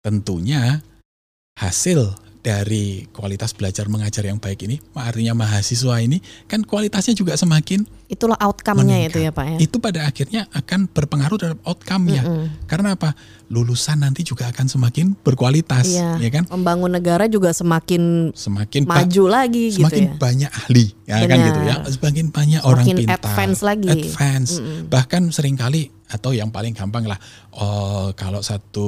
[0.05, 0.85] tentunya
[1.57, 2.13] hasil
[2.45, 8.37] dari kualitas belajar mengajar yang baik ini, artinya mahasiswa ini kan kualitasnya juga semakin Itulah
[8.37, 9.09] outcome-nya Meningkat.
[9.09, 9.57] itu ya Pak ya.
[9.57, 12.21] itu pada akhirnya akan berpengaruh terhadap outcome-nya.
[12.21, 12.69] Mm-mm.
[12.69, 13.17] Karena apa?
[13.45, 16.17] Lulusan nanti juga akan semakin berkualitas, Iya.
[16.17, 16.43] ya kan?
[16.49, 20.17] Membangun negara juga semakin Semakin maju lagi semakin gitu ya.
[20.17, 21.45] banyak ahli, ya kan Benar.
[21.49, 21.75] gitu ya.
[21.89, 23.89] Semakin banyak orang Semakin pintar, advance lagi.
[23.91, 24.51] advance.
[24.57, 24.79] Mm-mm.
[24.89, 27.17] Bahkan sering kali atau yang paling gampang lah,
[27.53, 28.87] oh, kalau satu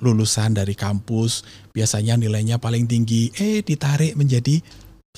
[0.00, 4.60] lulusan dari kampus biasanya nilainya paling tinggi, eh ditarik menjadi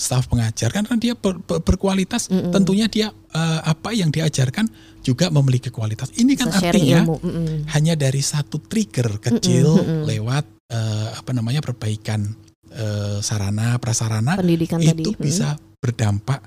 [0.01, 2.33] staf pengajar karena dia ber- ber- berkualitas.
[2.33, 2.49] Mm-mm.
[2.49, 4.65] Tentunya dia eh, apa yang diajarkan
[5.05, 6.09] juga memiliki kualitas.
[6.17, 7.17] Ini kan artinya ilmu.
[7.21, 7.57] Mm-mm.
[7.77, 10.01] hanya dari satu trigger kecil mm-mm.
[10.09, 12.25] lewat eh, apa namanya perbaikan
[12.73, 15.05] eh, sarana prasarana Pendidikan tadi.
[15.05, 15.21] itu Mm.
[15.21, 16.41] bisa berdampak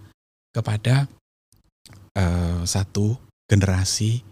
[0.50, 1.06] kepada
[2.18, 3.14] eh, satu
[3.46, 4.26] generasi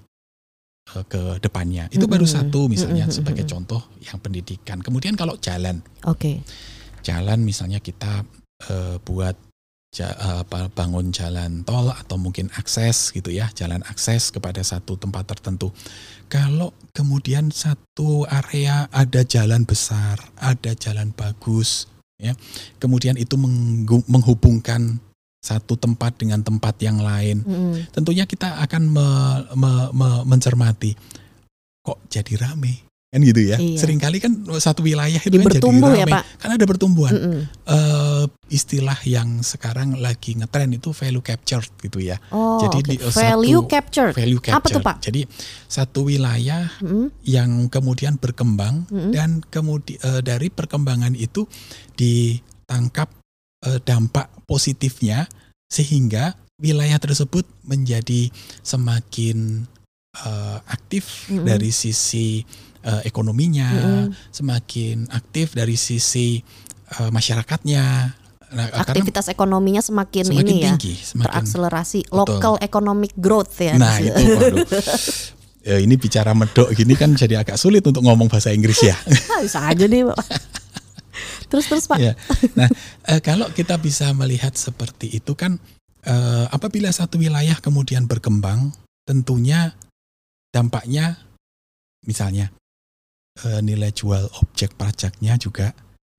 [0.91, 1.88] ke depannya.
[1.88, 2.38] Itu baru Mm-mm.
[2.49, 3.15] satu misalnya Mm-mm.
[3.21, 4.81] sebagai contoh yang pendidikan.
[4.81, 6.41] Kemudian kalau jalan, Oke.
[7.05, 8.25] jalan misalnya kita
[8.69, 9.36] eh, buat
[9.91, 14.95] ja- eh, apa, bangun jalan tol atau mungkin akses gitu ya, jalan akses kepada satu
[14.95, 15.76] tempat tertentu.
[16.32, 22.32] Kalau kemudian satu area ada jalan besar, ada jalan bagus, ya,
[22.80, 23.36] kemudian itu
[24.08, 25.04] menghubungkan
[25.41, 27.89] satu tempat dengan tempat yang lain, Mm-mm.
[27.91, 30.93] tentunya kita akan me- me- me- mencermati
[31.82, 33.60] kok jadi rame kan gitu ya.
[33.60, 33.76] Iya.
[33.76, 36.08] Seringkali kan satu wilayah itu kan jadi bertumbuh ya.
[36.08, 36.24] Pak?
[36.39, 37.12] Kan ada pertumbuhan.
[37.12, 37.39] Mm-mm.
[37.67, 42.15] Eh, istilah yang sekarang lagi ngetren itu value captured gitu ya.
[42.32, 42.88] Oh, Jadi oke.
[42.88, 44.10] di, eh, value satu- capture.
[44.15, 44.80] Value Apa tuh.
[44.80, 44.95] Pak?
[45.04, 45.28] Jadi
[45.67, 47.12] satu wilayah Mm-mm.
[47.28, 49.12] yang kemudian berkembang Mm-mm.
[49.12, 51.43] dan kemudian dari perkembangan itu
[52.00, 53.12] ditangkap
[53.67, 55.28] eh, dampak positifnya
[55.67, 58.32] sehingga wilayah tersebut menjadi
[58.63, 59.67] semakin
[60.15, 61.43] eh, aktif Mm-mm.
[61.43, 62.47] dari sisi
[62.82, 64.06] eh, ekonominya, Mm-mm.
[64.34, 66.41] semakin aktif dari sisi
[66.98, 68.17] eh, masyarakatnya.
[68.52, 70.76] Nah, karena Aktivitas ekonominya semakin, semakin ini ya.
[70.76, 72.00] tinggi, semakin Terakselerasi.
[72.04, 72.20] Betul.
[72.20, 73.80] Local economic growth ya.
[73.80, 74.67] Nah itu waduh.
[75.62, 78.98] Ya, ini bicara medok gini kan jadi agak sulit untuk ngomong bahasa Inggris ya.
[79.46, 80.20] Bisa aja nih Pak.
[81.48, 82.00] terus terus Pak.
[82.04, 82.12] ya.
[82.60, 82.67] Nah
[83.08, 85.56] eh, kalau kita bisa melihat seperti itu kan
[86.04, 88.76] eh, apabila satu wilayah kemudian berkembang,
[89.08, 89.72] tentunya
[90.52, 91.24] dampaknya
[92.04, 92.52] misalnya
[93.39, 95.72] eh, nilai jual objek pajaknya juga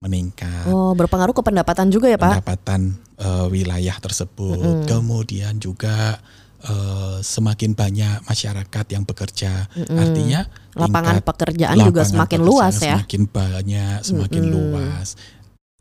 [0.03, 0.67] meningkat.
[0.67, 2.43] Oh, berpengaruh ke pendapatan juga ya, Pak?
[2.43, 2.81] pendapatan
[3.17, 4.59] eh, wilayah tersebut.
[4.59, 4.87] Mm-mm.
[4.89, 6.19] Kemudian juga
[6.63, 9.71] eh, semakin banyak masyarakat yang bekerja.
[9.71, 9.97] Mm-mm.
[9.97, 10.41] Artinya
[10.75, 12.97] lapangan pekerjaan juga lapangan semakin pekerjaan luas ya.
[12.99, 14.55] Semakin banyak, semakin Mm-mm.
[14.55, 15.07] luas.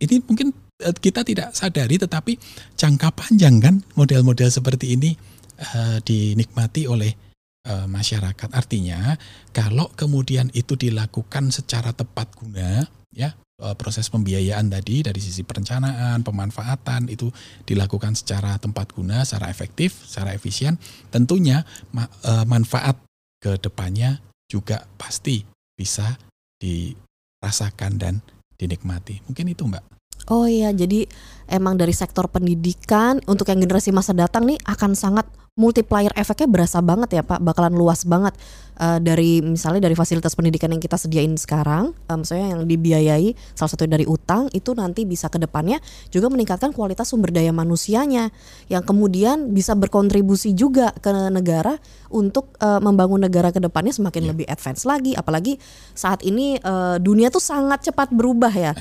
[0.02, 0.50] Ini mungkin
[0.82, 2.34] kita tidak sadari tetapi
[2.74, 5.14] jangka panjang kan model-model seperti ini
[5.58, 7.31] eh, dinikmati oleh
[7.66, 8.50] eh, masyarakat.
[8.52, 9.16] Artinya
[9.54, 16.24] kalau kemudian itu dilakukan secara tepat guna ya eh, proses pembiayaan tadi dari sisi perencanaan,
[16.26, 17.30] pemanfaatan itu
[17.66, 20.78] dilakukan secara tempat guna, secara efektif, secara efisien,
[21.12, 21.62] tentunya
[21.94, 22.98] ma- eh, manfaat
[23.42, 25.42] ke depannya juga pasti
[25.74, 26.14] bisa
[26.62, 28.14] dirasakan dan
[28.54, 29.18] dinikmati.
[29.26, 29.84] Mungkin itu, Mbak.
[30.30, 31.10] Oh iya, jadi
[31.50, 36.78] emang dari sektor pendidikan untuk yang generasi masa datang nih akan sangat multiplier efeknya berasa
[36.80, 38.32] banget ya Pak, bakalan luas banget
[38.72, 43.68] Eh, dari misalnya dari fasilitas pendidikan yang kita sediain sekarang, eh, maksudnya yang dibiayai salah
[43.68, 45.76] satu dari utang itu nanti bisa ke depannya
[46.08, 48.32] juga meningkatkan kualitas sumber daya manusianya
[48.72, 51.76] yang kemudian bisa berkontribusi juga ke negara
[52.08, 54.30] untuk eh, membangun negara ke depannya semakin Iya.
[54.32, 55.60] lebih advance lagi, apalagi
[55.92, 58.72] saat ini eh, dunia tuh sangat cepat berubah ya.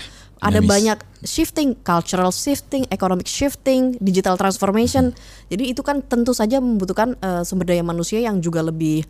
[0.42, 0.74] Ada Dinamis.
[0.74, 5.14] banyak shifting, cultural shifting, economic shifting, digital transformation.
[5.54, 9.06] Jadi itu kan tentu saja membutuhkan eh, sumber daya manusia yang juga lebih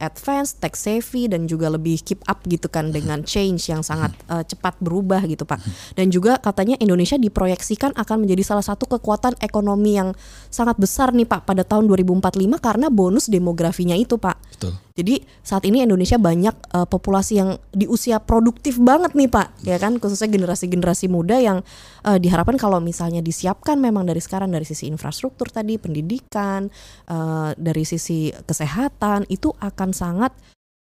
[0.00, 4.42] advance, tech savvy dan juga lebih keep up gitu kan dengan change yang sangat eh,
[4.42, 5.60] cepat berubah gitu Pak.
[5.94, 10.16] Dan juga katanya Indonesia diproyeksikan akan menjadi salah satu kekuatan ekonomi yang
[10.48, 14.49] sangat besar nih Pak pada tahun 2045 karena bonus demografinya itu Pak.
[14.60, 14.76] Betul.
[14.92, 19.80] Jadi saat ini Indonesia banyak eh, populasi yang di usia produktif banget nih Pak, ya
[19.80, 21.64] kan khususnya generasi-generasi muda yang
[22.04, 26.68] eh, diharapkan kalau misalnya disiapkan memang dari sekarang dari sisi infrastruktur tadi, pendidikan,
[27.08, 30.36] eh, dari sisi kesehatan itu akan sangat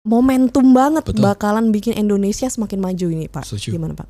[0.09, 1.29] momentum banget Betul.
[1.29, 3.45] bakalan bikin Indonesia semakin maju ini Pak.
[3.45, 3.77] Setuju.
[3.77, 4.09] Gimana Pak?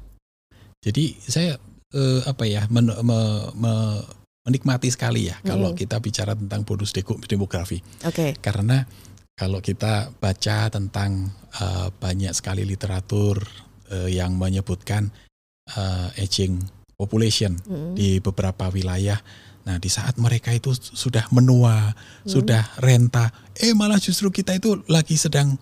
[0.79, 1.59] Jadi saya
[1.91, 4.07] eh, apa ya men- me- me-
[4.49, 6.97] menikmati sekali ya kalau kita bicara tentang bonus
[7.29, 7.85] demografi.
[8.09, 8.33] Oke.
[8.41, 8.81] Karena
[9.39, 13.39] kalau kita baca tentang eh, banyak sekali literatur
[13.89, 15.09] eh, yang menyebutkan
[15.71, 16.59] eh, aging
[16.99, 17.95] population Mm.
[17.95, 19.23] di beberapa wilayah.
[19.63, 21.93] Nah, di saat mereka itu sudah menua,
[22.25, 25.55] sudah renta, eh malah justru kita itu lagi sedang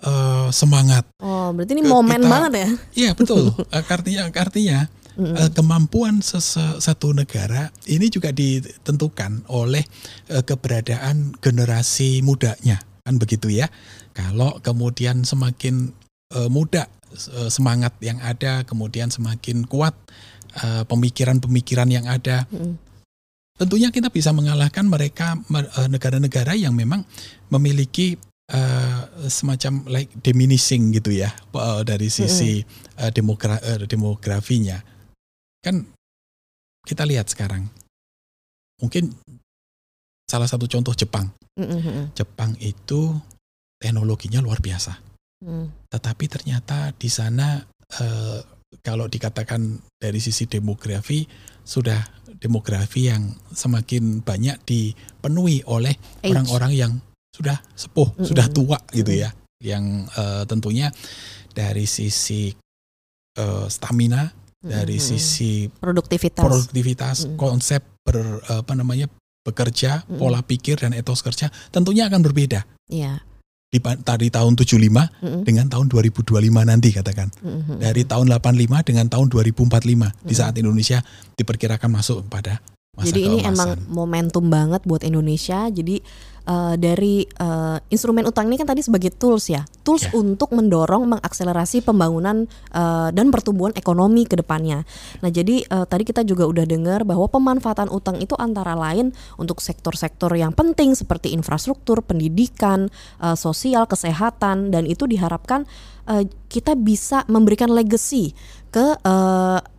[0.00, 1.04] eh, semangat.
[1.20, 2.68] Oh, berarti ini Ke- momen kita- banget ya?
[2.96, 3.50] Iya betul.
[3.92, 4.78] Artinya artinya
[5.18, 9.82] eh, kemampuan satu negara ini juga ditentukan oleh
[10.30, 13.72] eh, keberadaan generasi mudanya kan begitu ya.
[14.12, 15.96] Kalau kemudian semakin
[16.36, 16.84] eh, muda
[17.16, 19.96] eh, semangat yang ada, kemudian semakin kuat
[20.60, 22.76] eh, pemikiran-pemikiran yang ada, Mm-mm.
[23.56, 27.08] tentunya kita bisa mengalahkan mereka me- negara-negara yang memang
[27.48, 28.20] memiliki
[28.52, 29.00] eh,
[29.32, 32.60] semacam like diminishing gitu ya eh, dari sisi
[33.00, 34.84] eh, demogra- eh, demografinya
[35.64, 35.88] kan
[36.84, 37.68] kita lihat sekarang
[38.78, 39.10] mungkin
[40.28, 42.12] salah satu contoh Jepang Mm-mm.
[42.12, 43.16] Jepang itu
[43.80, 45.70] teknologinya luar biasa Mm.
[45.86, 47.62] tetapi ternyata di sana
[47.94, 48.38] eh,
[48.82, 51.22] kalau dikatakan dari sisi demografi
[51.62, 52.02] sudah
[52.42, 56.34] demografi yang semakin banyak dipenuhi oleh Age.
[56.34, 56.92] orang-orang yang
[57.30, 58.26] sudah sepuh, Mm-mm.
[58.26, 59.30] sudah tua gitu ya,
[59.62, 60.90] yang eh, tentunya
[61.54, 62.50] dari sisi
[63.38, 64.26] eh, stamina,
[64.58, 65.06] dari Mm-mm.
[65.14, 66.42] sisi produktivitas.
[66.42, 67.38] produktivitas, Mm.
[67.38, 69.06] konsep ber apa namanya
[69.48, 70.18] bekerja, Mm.
[70.20, 73.24] pola pikir dan etos kerja tentunya akan berbeda Iya.
[73.68, 75.44] di pa- tadi tahun 75 Mm-mm.
[75.44, 77.28] dengan tahun 2025 nanti katakan.
[77.40, 77.80] Mm-mm.
[77.80, 80.40] Dari tahun 85 dengan tahun 2045 di Mm.
[80.40, 81.00] saat Indonesia
[81.34, 82.60] diperkirakan masuk pada
[82.98, 85.70] masa Jadi ini emang momentum banget buat Indonesia.
[85.70, 86.02] Jadi
[86.48, 90.14] eh, dari eh, instrumen utang ini kan tadi sebagai tools ya, tools Ya.
[90.18, 94.82] untuk mendorong mengakselerasi pembangunan eh, dan pertumbuhan ekonomi ke depannya.
[95.22, 99.62] Nah jadi eh, tadi kita juga udah dengar bahwa pemanfaatan utang itu antara lain untuk
[99.62, 102.90] sektor-sektor yang penting seperti infrastruktur, pendidikan,
[103.22, 105.62] eh, sosial, kesehatan, dan itu diharapkan
[106.10, 108.34] eh, kita bisa memberikan legacy
[108.74, 108.96] ke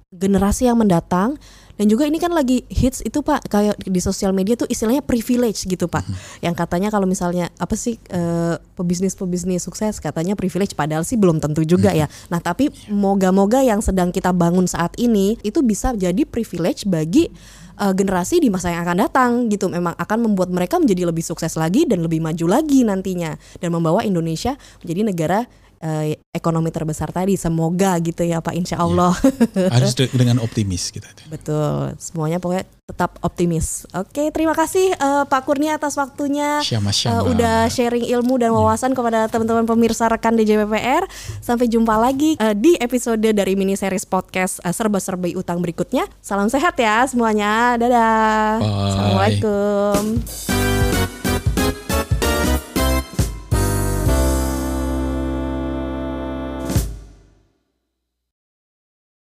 [0.10, 1.38] generasi yang mendatang.
[1.80, 5.64] Dan juga ini kan lagi hits itu pak kayak di sosial media tuh istilahnya privilege
[5.64, 6.04] gitu pak.
[6.44, 11.64] Yang katanya kalau misalnya apa sih eh, pebisnis-pebisnis sukses katanya privilege padahal sih belum tentu
[11.64, 12.12] juga ya.
[12.28, 17.32] Nah tapi moga-moga yang sedang kita bangun saat ini itu bisa jadi privilege bagi
[17.80, 19.72] eh, generasi di masa yang akan datang gitu.
[19.72, 23.40] Memang akan membuat mereka menjadi lebih sukses lagi dan lebih maju lagi nantinya.
[23.64, 25.40] Dan membawa Indonesia menjadi negara
[25.80, 29.12] eh, ekonomi terbesar tadi semoga gitu ya Pak Insya Allah
[29.70, 31.08] harus de- dengan optimis kita.
[31.28, 33.86] Betul, semuanya pokoknya tetap optimis.
[33.92, 36.58] Oke, terima kasih eh, Pak Kurnia atas waktunya.
[36.60, 37.22] Syama Eh, syama.
[37.24, 41.06] udah sharing ilmu dan wawasan kepada teman-teman pemirsa rekan DJPPR.
[41.40, 46.10] Sampai jumpa lagi eh, di episode dari mini series podcast eh, serba-serbi utang berikutnya.
[46.20, 47.78] Salam sehat ya semuanya.
[47.78, 48.58] Dadah.
[48.58, 49.38] Bye.
[49.40, 51.19] Assalamualaikum.